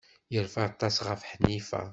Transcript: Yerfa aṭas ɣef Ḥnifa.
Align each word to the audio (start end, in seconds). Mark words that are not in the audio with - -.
Yerfa 0.33 0.61
aṭas 0.69 0.95
ɣef 1.07 1.21
Ḥnifa. 1.31 1.81